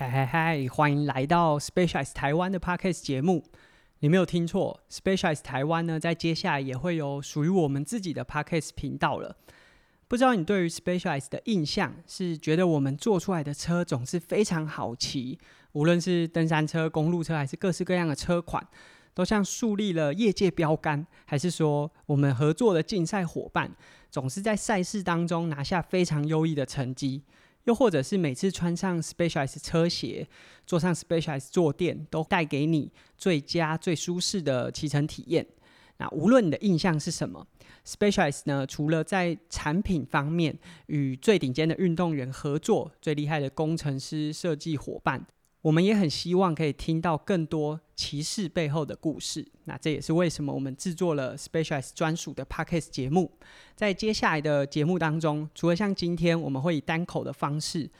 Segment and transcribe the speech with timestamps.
[0.00, 0.66] 嗨嗨嗨！
[0.68, 3.44] 欢迎来到 Specialize 台湾的 Podcast 节目。
[3.98, 9.36] 你没有听错，Specialize 台湾呢，在接下来也会有属于我们自己的 Podcast 频道了。
[10.08, 15.38] 不知道你对于 Specialized 的印象是觉得我们做出来的车总是非常好骑，
[15.72, 18.66] 无论是登山车、公路车，还是各式各样的车款，
[19.12, 23.70] 都像树立了业界标杆，还是说我们合作的竞赛伙伴
[24.10, 27.22] 总是在赛事当中拿下非常优异的成绩？
[27.70, 30.26] 又或者是每次穿上 Specialized 车鞋，
[30.66, 35.46] 坐上 Specialized 坐垫，都带给你最佳、最舒适的骑乘体验。
[35.98, 37.46] 那无论你的印象是什么
[37.86, 45.24] ，Specialized 呢，除了在产品方面与最顶尖的运动员合作，最厉害的工程师、设计伙伴。
[45.62, 49.46] 我们也很希望可以听到更多骑士背后的故事。
[49.64, 53.30] 那这也是为什么我们制作了 specialize 专属的 Podcast 节目。
[53.76, 57.90] 在接下来的节目当中，除了像今天我们会以单口的方式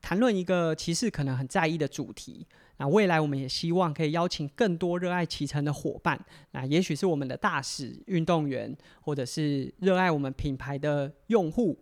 [0.00, 2.46] 谈论一个骑士可能很在意的主题，
[2.78, 6.18] 那未来我们也希望可以邀请更多热爱骑乘的伙伴。
[6.52, 11.78] 那也许是我们的大使、运动员，或者是热爱我们品牌的用户。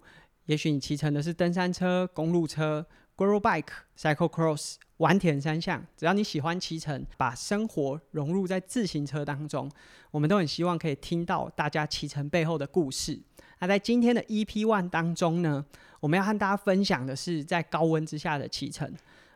[0.46, 2.84] 也许你骑乘的是登山车、公路车、
[3.20, 3.66] Gravel Bike、
[3.98, 4.76] Cycle Cross。
[4.96, 9.70] 玩田三项，只要你喜欢骑乘，把生活融入在自行车当中，
[10.10, 13.20] 我们都很希望可以听到大家骑乘背后的故事。
[13.58, 15.64] 那在今天的 EP One 当中呢，
[16.00, 18.90] 我们要和大家分享的是在高温之下的骑乘。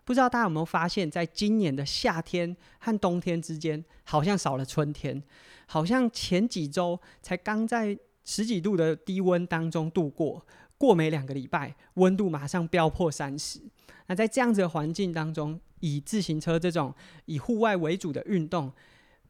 [0.07, 5.23] 不知道大家有没有发现，在今年的夏天和冬天之间，好像少了春天，
[5.67, 10.47] 好像前几周才刚在十几度的低温当中度过。
[10.85, 13.61] 过没两个礼拜，温度马上飙破三十。
[14.07, 18.71] 那在这样子的环境当中，以自行车这种以户外为主的运动，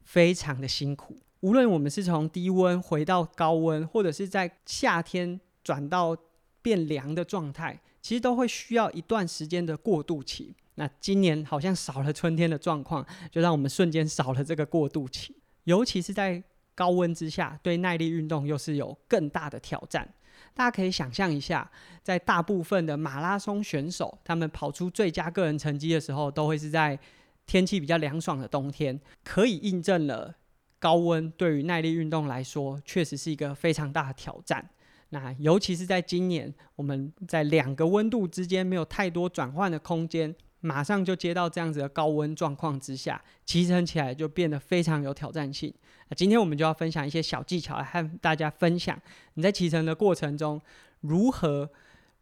[0.03, 1.17] 非常的辛苦。
[1.39, 6.17] 无论我们是从低温回到高温，或者是在夏天转到
[6.61, 10.53] 变凉的状态，其实都会需要一段时间的过渡期。
[10.75, 15.35] 那今年好像少了春天的状况，就让我们瞬间少了这个过渡期。
[15.63, 16.43] 尤其是在
[16.73, 20.13] 高温之下，对耐力运动又是有更大的挑战。
[20.55, 21.69] 大家可以想象一下，
[22.01, 26.97] 在大部分的马拉松选手，他们跑出最佳个人成绩的时候，都会是在
[27.45, 30.33] 天气比较凉爽的冬天，可以印证了
[30.79, 34.69] 高温对于耐力运动来说，确实是一个非常大的挑战。
[35.09, 40.33] 那尤其是在今年，我们在两个温度之间没有太多转换的空间。
[40.65, 45.71] 马上就接到这样子的高温状况之下，骑乘起来就变得非常有挑战性。
[46.09, 48.99] 那今天我们就要分享一些小技巧来和大家分享，
[49.35, 50.59] 你在骑乘的过程中
[51.01, 51.69] 如何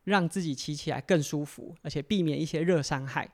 [0.03, 3.29] 让自己骑起来更舒服，而且避免一些热伤害。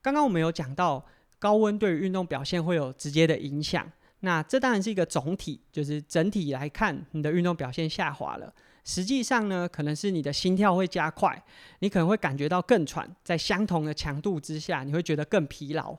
[0.00, 1.04] 刚刚我们有讲到
[1.40, 3.90] 高温对于运动表现会有直接的影响，
[4.20, 8.54] 那这当然是一个总体，就是整体来看你的运动表现下滑了。
[8.86, 11.44] 实际上呢，可能是你的心跳会加快，
[11.80, 15.98] 你可能会感觉到更喘，在相同的强度之下，你会觉得更疲劳，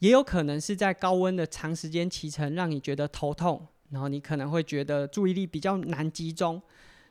[0.00, 6.60] 也有可能是在高温的长时间骑乘，让你觉得头痛，然后你可能会觉得注意力比较难集中，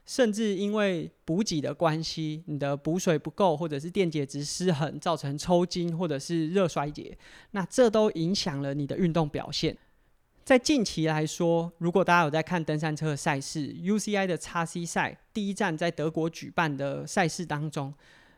[0.05, 7.17] 甚至因为补给的关系，你的补水不够，或者是电解质失衡，造成抽筋或者是热衰竭，
[7.51, 9.77] 那这都影响了你的运动表现。
[10.51, 17.93] 在近期来说，如果大家有在看登山车的赛事，UCI 的叉 C 赛第一站在德国举办的赛事当中，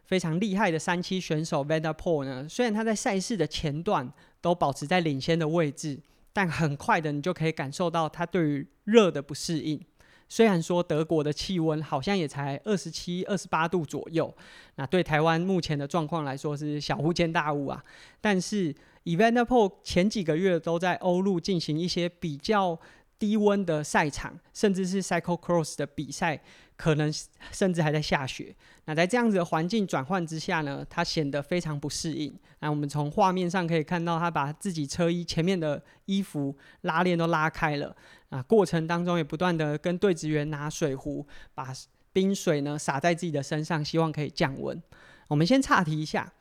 [0.06, 4.08] 非常厉害的三期选手 v a n d e r p o l 呢，虽然他在赛事的前段
[4.42, 6.00] 都保持在领先的位置，
[6.32, 9.84] 但很快的你就可以感受到他对于热的不适应。
[10.34, 14.36] 虽然说德国的气温好像也才二十七、二十八度左右，
[14.78, 17.84] 那对台湾目前的状况来说是小巫见大巫啊，
[18.20, 18.74] 但是。
[19.06, 22.80] ，Eventpol 前几个月都在欧陆进行一些比较
[23.20, 26.42] 低温的赛场，甚至是 Cycle Cross 的比赛，
[26.76, 27.12] 可能
[27.52, 28.56] 甚至还在下雪。
[28.86, 32.34] 那在这样子的环境转换之下呢，他显得非常不适应。
[32.60, 37.96] 那我们从画面上可以看到，他把自己车衣前面的衣服拉链都拉开了。
[38.30, 41.74] 啊，过程当中也不断的跟对职员拿水壶，把
[42.12, 44.82] 冰水呢洒在自己的身上，希望可以降温。
[45.28, 46.32] 我们先岔题一下。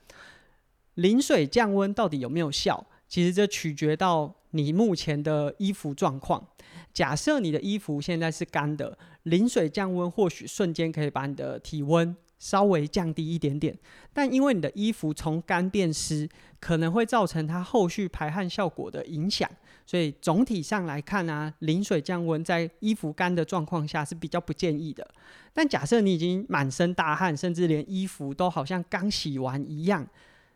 [0.95, 2.85] 淋水降温到底有没有效？
[3.13, 6.43] 其实这取决到你目前的衣服状况。
[6.91, 13.77] 假设你的衣服现在是干的，淋水降温或许瞬间可以把你的体温稍微降低一点点。
[14.13, 16.27] 但因为你的衣服从干变湿，
[16.59, 19.47] 可能会造成它后续排汗效果的影响。
[19.85, 25.07] 所以总体上来看啊，淋水降温在衣服干的状况下是比较不建议的。
[25.53, 30.07] 但假设你已经满身大汗，甚至连衣服都好像刚洗完一样。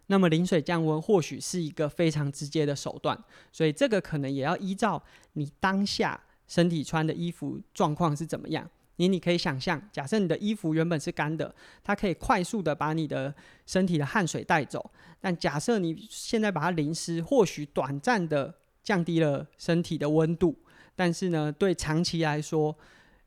[0.07, 3.17] 那么淋水降温或许是一个非常直接的手段，
[3.51, 5.01] 所以这个可能也要依照
[5.33, 8.69] 你当下身体穿的衣服状况是怎么样。
[8.99, 13.31] 你你可以想象，假设你的衣服原本是干的，它可以快速的把你的
[13.67, 14.89] 身体的汗水带走。
[15.19, 20.57] 但假设你现在把它淋湿，或许短暂的降低了身体的温度，
[20.95, 22.75] 但是呢，对长期来说，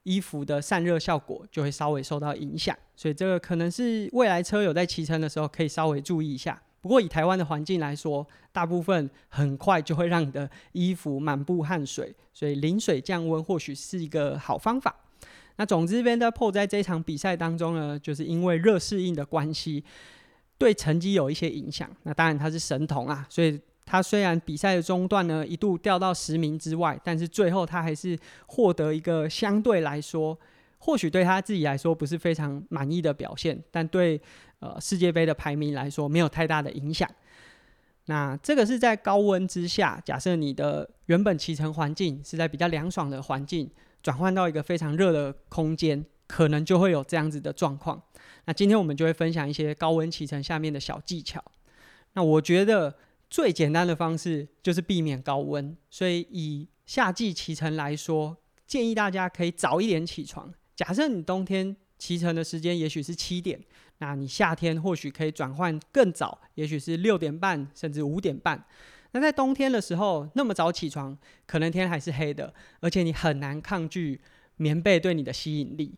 [0.02, 2.76] 衣服的散热效果就会稍微受到影响。
[2.96, 6.60] 所以这个可能是未来车友在骑乘的时候可以稍微注意一下。
[6.80, 14.94] 不过以台湾的环境来说，大部分很快就会让你的衣服满布汗水，所以淋水降温或许是一个好方法。
[15.56, 19.84] 那总之 v a n d e r p o l 在这场比赛当中呢，就是因为热适应的关系，
[20.56, 21.90] 对成绩有一些影响。
[22.04, 30.38] 那当然他是神童啊，所以他虽然比赛的中段呢一度掉到十名之外，但是最后他还是获得一个相对来说，
[30.78, 34.18] 或许对他自己来说不是非常满意的表现，但对
[34.60, 37.06] 呃世界杯的排名来说没有太大的影响。
[38.06, 43.70] 那这个是在高温之下，假设你的原本骑乘环境是在比较凉爽的环境。
[44.02, 48.02] 转换到一个非常热的空间，可能就会有这样子的状况。
[48.46, 51.44] 那今天我们就会分享一些高温骑乘下面的小技巧。
[52.14, 52.96] 那我觉得
[53.28, 58.34] 最简单的方式就是避免高温，所以以夏季骑乘来说，
[58.66, 60.50] 建议大家可以早一点起床。
[60.74, 63.60] 假设你冬天骑乘的时间也许是七点，
[63.98, 68.64] 那你夏天或许可以转换更早，也许是六点半甚至五点半。
[69.12, 71.16] 那在冬天的时候，那么早起床，
[71.46, 74.18] 可能天还是黑的，而且你很难抗拒
[74.56, 75.94] 棉被对你的吸引力。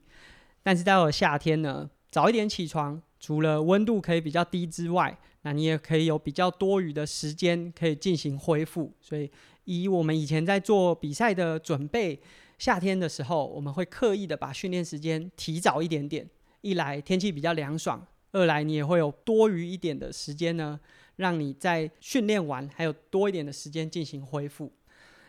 [0.62, 8.93] 但是到了夏天呢，早一点起床，除了温度可以比较低之外，那你也可以有比较多余的时间可以进行恢复。
[9.00, 9.31] 所以，
[9.64, 12.20] 以我们以前在做比赛的准备，
[12.62, 16.25] 夏天的时候，我们会刻意的把训练时间提早一点点。
[16.61, 20.79] 一来天气比较凉爽，二来你也会有多余一点的时间呢。
[21.17, 24.70] 让你在训练完还有多一点的时间进行恢复。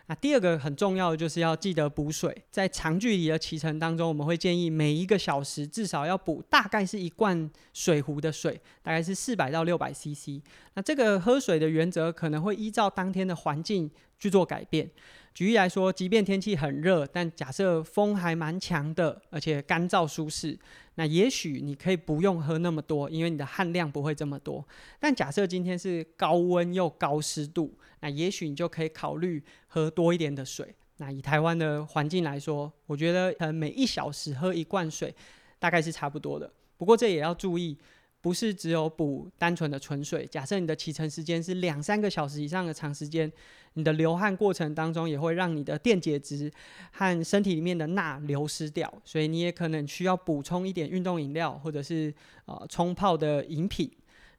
[0.06, 2.32] 那第二个很重要的就是要记得补水。
[2.52, 10.40] 在长距离的骑乘当中，我们会建议每一个小时至少要补大概是一罐水壶的水，大概是四百到六百 CC。
[10.74, 13.90] 那这个喝水的原则可能会依照当天的环境
[14.20, 14.88] 去做改变。
[15.34, 20.56] 举例来说，即便天气很热，但假设风还蛮强的，而且干燥舒适，
[20.94, 24.64] 那也许你可以不用喝那么多，因为你的汗量不会这么多。
[25.00, 30.72] 但假设今天是高温又高湿度，那也许你就可以考虑喝多一点的水。
[30.98, 35.12] 那以台湾的环境来说，我觉得呃每一小时喝一罐水
[35.58, 36.48] 大概是差不多的。
[36.76, 37.76] 不过这也要注意。
[38.24, 40.26] 不是只有补单纯的纯水。
[40.30, 43.30] 假设你的骑乘时间是两三个小时以上的长时间，
[43.74, 46.50] 你的流汗过程当中也会让你的电解质
[46.92, 52.14] 和身体里面的钠流失掉，所以你也可能需要补充一点运动饮料或者是
[52.46, 53.92] 呃冲泡的饮品。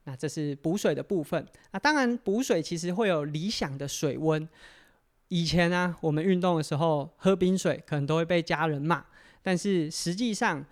[0.05, 1.45] 那这是补水的部分。
[1.71, 4.49] 那当然补水其实会有理想的水温。
[5.27, 9.05] 以前呢，我们运动的时候喝冰水可能都会被家人骂，
[9.43, 10.65] 但是实际上。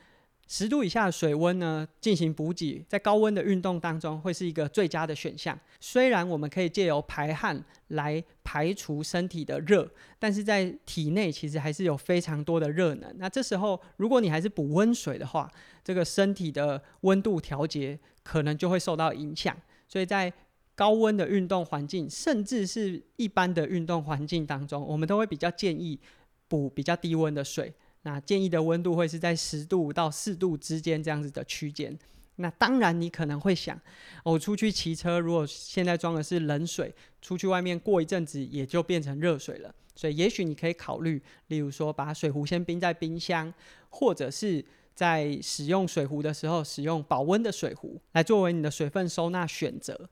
[0.47, 5.57] 十度以下的水温呢，进行补给，在高温的运动当中会是一个最佳的选项。
[5.79, 13.11] 虽然我们可以借由排汗来排除身体的热，但是在体内其实还是有非常多的热能。
[13.17, 15.49] 那这时候，如果你还是补温水的话，
[15.83, 19.55] 这个身体的温度调节可能就会受到影响。
[19.87, 20.31] 所以在
[20.75, 25.99] 高温的运动环境，甚至是一般的运动环境当中，我们都会比较建议
[26.47, 27.73] 补比较低温的水。
[28.03, 31.97] 那建议的温度会是在十度到四度之间这样子的区间。
[32.37, 33.79] 那当然，你可能会想，
[34.23, 39.73] 我出去骑车，如果现在装的是冷水，出去外面过一阵子也就变成热水了。
[39.95, 43.53] 所以，也许你可以考虑，例如说把水壶先冰在冰箱，
[43.89, 50.09] 或者是在使用水壶的时候使用保温的水壶来作为你的水分收纳选择。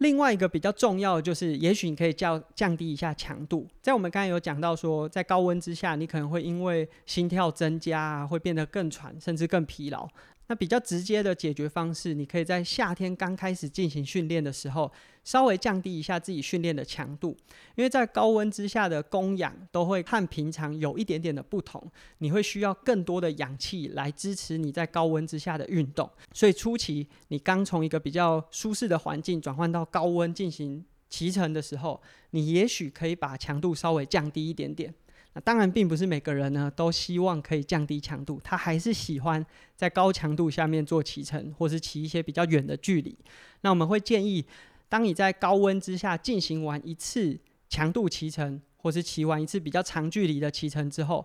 [0.00, 3.66] 另外一个比较重要的就是，也许你可以降降低一下强度。
[3.82, 10.08] 在我们刚才有讲到说，在高温之下，你可能会因为心跳增加啊，会变得更喘，甚至更疲劳。
[10.50, 14.90] 那比较直接的解决方式，你可以在夏天刚开始进行训练的时候，
[15.22, 17.36] 稍微降低一下自己训练的强度，
[17.76, 21.80] 因为在高温之下的供氧都会和平常有一点点的不同，
[22.18, 34.92] 你会需要更多的氧气来支持你在高温之下的运动，所以初期你刚从一个比较舒适的环境转换到高温进行骑乘的时候，你也许可以把强度稍微降低一点点。
[35.32, 39.46] 那当然，并不是每个人呢都希望可以降低强度，他还是喜欢
[39.76, 43.16] 在高强度下面做骑乘，或是骑一些比较远的距离。
[43.60, 44.44] 那我们会建议，
[44.88, 51.24] 当你在高温之下进行完一次强度骑乘，或是骑完一次比较长距离的骑乘之后，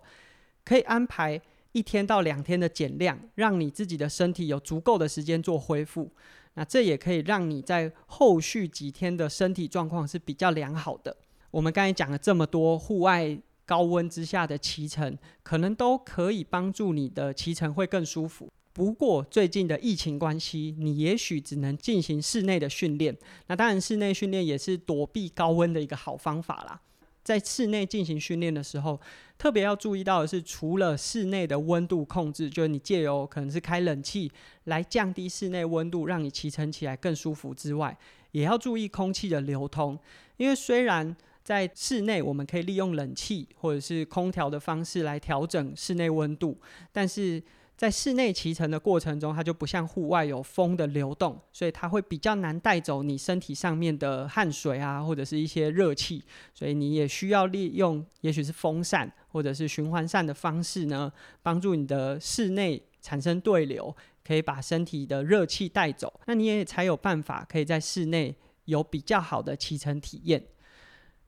[0.63, 6.11] 可以安排一天到两天的减量，让你自己的身体有足够的时间做恢复。
[6.53, 11.17] 那这也可以让你在后续几天的身体状况是比较良好的。
[11.49, 13.35] 我们刚才讲了这么多户外。
[13.65, 18.49] 高温之下的骑乘，可能都可以帮助你的骑乘会更舒服。
[18.71, 23.15] 不过最近的疫情关系，你也许只能进行室内的训练。
[23.47, 26.81] 那当然，室内训练也是躲避高温的一个好方法啦。
[27.23, 28.99] 在室内进行训练的时候，
[29.37, 34.31] 特别要注意到的是，除了室内的温度控制，就是你借由可能是开冷气
[34.65, 37.97] 来降低室内温度，让你骑乘起来更舒服之外，
[38.31, 39.97] 也要注意空气的流通。
[40.37, 41.15] 因为虽然
[41.45, 46.59] 在室内我们可以利用冷气或者是空调的方式来调整室内温度，
[46.91, 47.41] 但是
[47.77, 56.23] 在室内骑乘的过程中，它就不像户外有风的流动，所以它会比较难带走你身体上面的汗水啊，或者是一些热气，
[56.53, 61.11] 所以你也需要利用，也许是风扇或者是循环扇的方式呢，
[61.43, 70.43] 帮助你的室内产生对流，可以把身体的热气带走，那你也才有办法可以在室内有比较好的骑乘体验。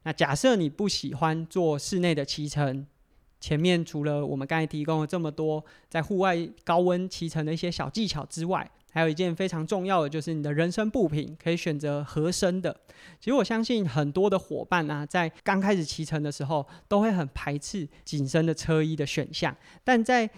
[0.08, 2.88] 那假设你不喜欢做室内的骑乘，
[3.42, 12.74] 前面除了我们刚才提供了这么多在户外高温骑乘的一些小技巧之外，还有一件非常重要的，就是你的人身布品可以选择合身的。
[13.20, 20.30] 其实我相信很多的伙伴啊，在刚开始骑乘的时候，都会很排斥紧身的车衣的选项，但在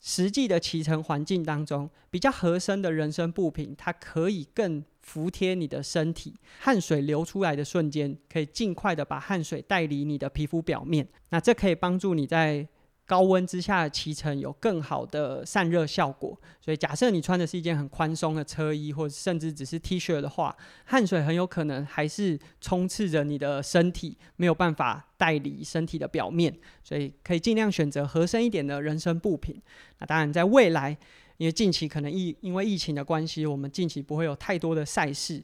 [0.00, 6.34] 实际的骑乘环境当中，比较合身的人身布品，它可以更服贴你的身体。
[6.58, 11.08] 汗水流出来的瞬间，可以尽快的把汗水带离你的皮肤表面。
[11.30, 12.68] 那这可以帮助你在
[13.06, 29.62] 高温之下骑乘有更好的散热效果，所以假设你穿的是一件很宽松的车衣，或者甚至只是 T 恤的话，汗水很有可能还是充斥着你的身体，没有办法带离身体的表面，所以可以尽量选择合身一点的人身布品。
[30.00, 30.98] 那当然，在未来，
[31.38, 35.42] 因为近期可能疫因为疫情的关系，我们近期不会有太多的赛事。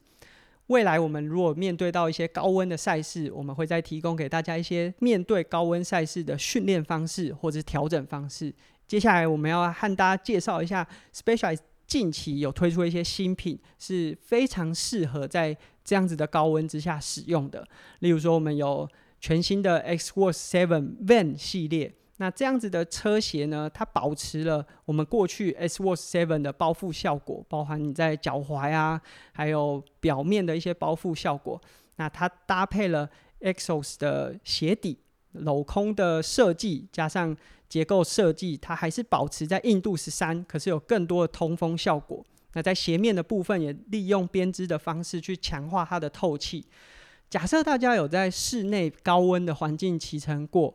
[0.68, 8.54] 未来我们如果面对到一些高温的赛事，我们会再提供给大家一些面对高温赛事的训练方式或者是调整方式。
[8.86, 17.66] 接下来我们要和大家介绍一下 s p e c i a l i z e 近期有推出一些新品，是非常适合在这样子的高温之下使用的。
[17.98, 18.88] 例如说，我们有
[19.20, 21.92] 全新的 Xworth Seven Van 系列。
[22.22, 29.02] 那这样子的车鞋呢，它保持了我们过去 S Watch Seven 的包覆效果，包含你在脚踝啊，
[29.32, 31.60] 还有表面的一些包覆效果。
[31.96, 33.10] 那它搭配了
[33.40, 35.00] Exos 的鞋底
[35.34, 37.36] 镂空的设计，加上
[37.68, 42.24] 结构设计，它还是保持在硬度十三，可是有更多的通风效果。
[42.52, 46.64] 那在鞋面的部分也利用编织的方式去强化它的透气。
[47.28, 50.72] 假设大家有在室内高温的环境骑乘过。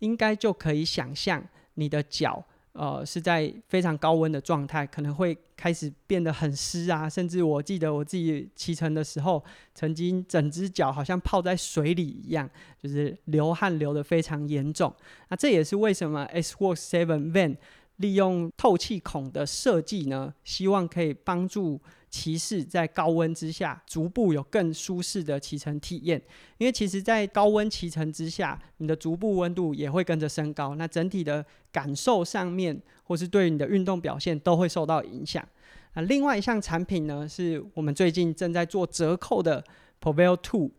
[0.00, 1.42] 应该就可以想象，
[1.74, 9.42] 你的脚，呃，是在非常高温的状态，可能会开始变得很湿啊，甚至我记得我自己骑乘的时候，
[9.74, 12.48] 曾经整只脚好像泡在水里一样，
[12.78, 14.94] 就是流汗流得非常严重。
[15.28, 17.56] 那这也是为什么 S Work Seven Van
[17.96, 20.34] 利用透气孔的设计呢？
[20.44, 21.80] 希望可以帮助。
[22.08, 26.22] 骑士在高温之下逐步有更舒适的骑乘体验，
[26.56, 35.46] 因为其实，在高温骑乘之下，你的足部温度也会跟着升高，那整体的感受上面，或是对你的运动表现都会受到影响。
[35.92, 39.62] 那另外一项产品呢，是我们最近正在做折扣的
[40.00, 40.70] Prevail Two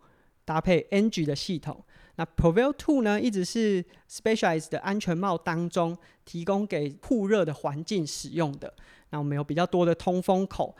[0.43, 1.83] 搭配 NG 的系统。
[2.17, 8.74] 那 Prevail Two 呢，一直是 Specialized 的安全帽当中提供给酷热的环境使用的。
[9.12, 10.75] 那我们有比较多的通风口。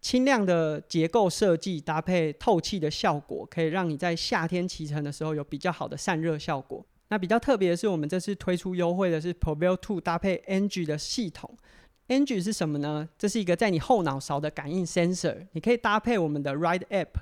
[0.00, 6.82] 轻量的结构设计搭配透气的效果，可以让你在夏天骑乘的时候有比较好的散热效果。
[7.08, 11.54] 那比较特别的是，我们这次推出优惠的是 Prevail Two 搭配 NG 的系统。
[12.08, 13.06] NG 是什么呢？
[13.18, 17.20] 这是一个在你后脑勺的感应 sensor，你可以搭配我们的 Ride App，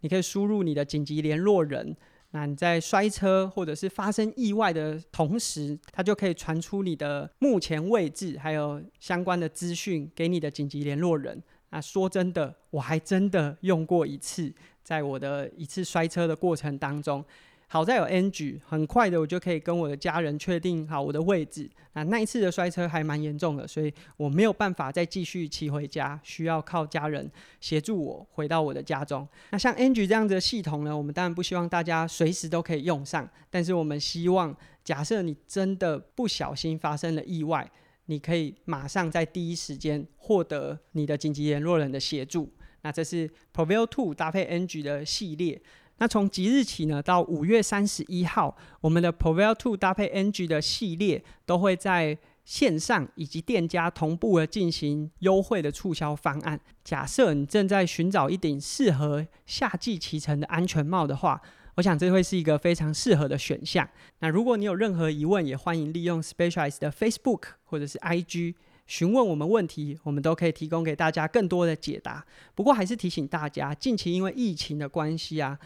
[0.00, 1.96] 你可以输入你的紧急联络人。
[2.30, 11.42] 那你在摔车或者是发生意外的同时，它就可以传出你的目前位置还有相关的资讯给你的紧急联络人。
[11.70, 17.24] 那说真的，我还真的用过一次，在我的一次摔车的过程当中，
[17.68, 21.70] 好在有 NG，很快的我就可以跟我的家人确定好我的位置。
[21.92, 29.28] 那那一次的摔车还蛮严重的，所以我没有办法再继续骑回家，需要靠家人协助我回到我的家中。
[29.50, 37.70] 那像 NG 这样子的系统呢，我们当然不希望大家随时都可以用上，但是我们希望，假设你真的不小心发生了意外。
[38.10, 42.50] 你可以马上在第一时间获得你的紧急联络人的协助。
[42.80, 45.60] 那这是 Prevail Two 搭配 NG 的系列。
[45.98, 56.58] 那从即日起呢，到五月三十一号，我们的 Prevail Two 搭配 NG 的系列都会在线上以及店家同步的进行优惠的促销方案。
[56.82, 61.42] 假设你正在寻找一顶适合夏季骑乘的安全帽的话，
[61.74, 63.86] 我想这会是一个非常适合的选项。
[64.20, 68.54] 那如果你有任何疑问，也欢迎利用 Specialized 的 Facebook 或者是 IG
[68.86, 72.24] 询问我们问题，我们都可以提供给大家更多的解答。
[72.54, 75.58] 不过还是提醒大家，近期因为疫情的关系啊。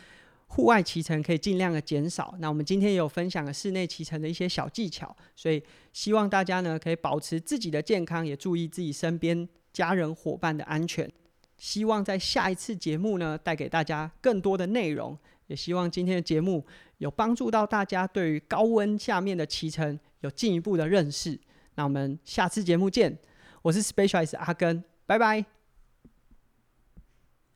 [0.54, 2.34] 户外骑乘可以尽量的减少。
[2.38, 5.62] 那我们今天也有分享了室内骑乘的一些小技巧，所以
[5.94, 11.10] 希望大家呢可以保持自己的健康，也注意自己身边家人伙伴的安全。
[11.56, 15.16] 希望在下一次节目呢带给大家更多的内容，
[15.46, 16.62] 也希望今天的节目
[16.98, 21.40] 有帮助到大家对于高温下面的骑乘有进一步的认识。
[21.76, 23.16] 那我们下次节目见，
[23.62, 25.61] 我是 Specialized 阿根，拜拜。